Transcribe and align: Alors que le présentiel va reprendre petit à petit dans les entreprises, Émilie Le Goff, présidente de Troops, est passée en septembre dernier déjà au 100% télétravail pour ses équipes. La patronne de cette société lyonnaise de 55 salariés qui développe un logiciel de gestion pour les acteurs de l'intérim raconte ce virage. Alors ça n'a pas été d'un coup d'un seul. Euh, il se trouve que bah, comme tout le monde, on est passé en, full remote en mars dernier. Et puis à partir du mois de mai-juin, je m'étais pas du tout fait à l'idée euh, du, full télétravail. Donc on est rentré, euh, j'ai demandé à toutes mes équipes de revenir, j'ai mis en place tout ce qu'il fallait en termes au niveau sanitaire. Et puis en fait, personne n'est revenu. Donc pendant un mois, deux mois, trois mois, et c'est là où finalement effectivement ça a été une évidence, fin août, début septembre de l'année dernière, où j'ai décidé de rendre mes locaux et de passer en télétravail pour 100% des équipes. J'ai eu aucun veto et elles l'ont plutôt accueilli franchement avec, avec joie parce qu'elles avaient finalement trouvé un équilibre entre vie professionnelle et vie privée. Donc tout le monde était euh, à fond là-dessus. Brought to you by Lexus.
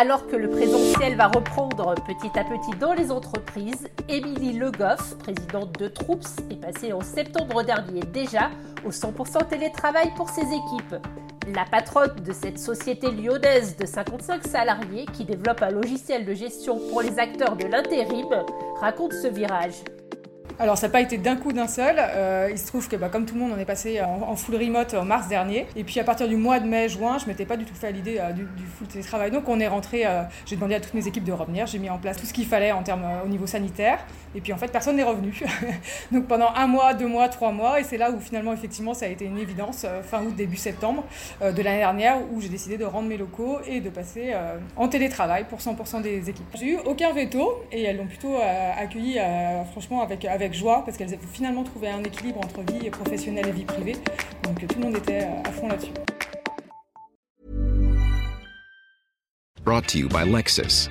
Alors 0.00 0.26
que 0.26 0.36
le 0.36 0.48
présentiel 0.48 1.14
va 1.14 1.26
reprendre 1.26 1.94
petit 2.06 2.30
à 2.38 2.42
petit 2.42 2.70
dans 2.78 2.94
les 2.94 3.12
entreprises, 3.12 3.86
Émilie 4.08 4.54
Le 4.54 4.70
Goff, 4.70 5.18
présidente 5.18 5.78
de 5.78 5.88
Troops, 5.88 6.36
est 6.50 6.58
passée 6.58 6.94
en 6.94 7.02
septembre 7.02 7.62
dernier 7.62 8.00
déjà 8.00 8.48
au 8.86 8.92
100% 8.92 9.48
télétravail 9.48 10.10
pour 10.16 10.30
ses 10.30 10.40
équipes. 10.40 10.96
La 11.54 11.66
patronne 11.66 12.16
de 12.24 12.32
cette 12.32 12.58
société 12.58 13.10
lyonnaise 13.10 13.76
de 13.76 13.84
55 13.84 14.46
salariés 14.46 15.04
qui 15.12 15.26
développe 15.26 15.60
un 15.60 15.70
logiciel 15.70 16.24
de 16.24 16.32
gestion 16.32 16.80
pour 16.90 17.02
les 17.02 17.18
acteurs 17.18 17.56
de 17.56 17.66
l'intérim 17.66 18.46
raconte 18.80 19.12
ce 19.12 19.28
virage. 19.28 19.82
Alors 20.60 20.76
ça 20.76 20.88
n'a 20.88 20.92
pas 20.92 21.00
été 21.00 21.16
d'un 21.16 21.36
coup 21.36 21.54
d'un 21.54 21.66
seul. 21.66 21.96
Euh, 21.98 22.48
il 22.50 22.58
se 22.58 22.66
trouve 22.66 22.86
que 22.86 22.94
bah, 22.94 23.08
comme 23.08 23.24
tout 23.24 23.32
le 23.32 23.40
monde, 23.40 23.52
on 23.56 23.58
est 23.58 23.64
passé 23.64 23.98
en, 24.02 24.36
full 24.36 24.56
remote 24.56 24.92
en 24.92 25.06
mars 25.06 25.26
dernier. 25.26 25.66
Et 25.74 25.84
puis 25.84 25.98
à 26.00 26.04
partir 26.04 26.28
du 26.28 26.36
mois 26.36 26.60
de 26.60 26.68
mai-juin, 26.68 27.16
je 27.16 27.24
m'étais 27.24 27.46
pas 27.46 27.56
du 27.56 27.64
tout 27.64 27.74
fait 27.74 27.86
à 27.86 27.90
l'idée 27.90 28.18
euh, 28.20 28.32
du, 28.32 28.46
full 28.76 28.86
télétravail. 28.86 29.30
Donc 29.30 29.48
on 29.48 29.58
est 29.58 29.68
rentré, 29.68 30.04
euh, 30.04 30.22
j'ai 30.44 30.56
demandé 30.56 30.74
à 30.74 30.80
toutes 30.80 30.92
mes 30.92 31.06
équipes 31.06 31.24
de 31.24 31.32
revenir, 31.32 31.66
j'ai 31.66 31.78
mis 31.78 31.88
en 31.88 31.96
place 31.96 32.18
tout 32.18 32.26
ce 32.26 32.34
qu'il 32.34 32.44
fallait 32.44 32.72
en 32.72 32.82
termes 32.82 33.06
au 33.24 33.28
niveau 33.28 33.46
sanitaire. 33.46 34.04
Et 34.34 34.42
puis 34.42 34.52
en 34.52 34.58
fait, 34.58 34.70
personne 34.70 34.96
n'est 34.96 35.02
revenu. 35.02 35.32
Donc 36.12 36.26
pendant 36.26 36.52
un 36.54 36.66
mois, 36.66 36.92
deux 36.92 37.08
mois, 37.08 37.30
trois 37.30 37.52
mois, 37.52 37.80
et 37.80 37.84
c'est 37.84 37.96
là 37.96 38.10
où 38.10 38.20
finalement 38.20 38.52
effectivement 38.52 38.92
ça 38.92 39.06
a 39.06 39.08
été 39.08 39.24
une 39.24 39.38
évidence, 39.38 39.86
fin 40.02 40.22
août, 40.22 40.36
début 40.36 40.56
septembre 40.56 41.04
de 41.40 41.62
l'année 41.62 41.78
dernière, 41.78 42.18
où 42.32 42.42
j'ai 42.42 42.50
décidé 42.50 42.76
de 42.76 42.84
rendre 42.84 43.08
mes 43.08 43.16
locaux 43.16 43.60
et 43.66 43.80
de 43.80 43.88
passer 43.88 44.34
en 44.76 44.88
télétravail 44.88 45.46
pour 45.48 45.60
100% 45.60 46.02
des 46.02 46.28
équipes. 46.28 46.46
J'ai 46.54 46.72
eu 46.72 46.78
aucun 46.84 47.12
veto 47.12 47.64
et 47.72 47.82
elles 47.82 47.96
l'ont 47.96 48.06
plutôt 48.06 48.36
accueilli 48.78 49.18
franchement 49.72 50.02
avec, 50.02 50.24
avec 50.24 50.49
joie 50.52 50.82
parce 50.84 50.96
qu'elles 50.96 51.14
avaient 51.14 51.26
finalement 51.32 51.64
trouvé 51.64 51.88
un 51.88 52.02
équilibre 52.02 52.40
entre 52.40 52.60
vie 52.72 52.90
professionnelle 52.90 53.48
et 53.48 53.52
vie 53.52 53.64
privée. 53.64 53.96
Donc 54.44 54.66
tout 54.66 54.78
le 54.78 54.84
monde 54.84 54.96
était 54.96 55.22
euh, 55.22 55.42
à 55.48 55.52
fond 55.52 55.68
là-dessus. 55.68 55.92
Brought 59.64 59.86
to 59.88 59.98
you 59.98 60.08
by 60.08 60.24
Lexus. 60.24 60.90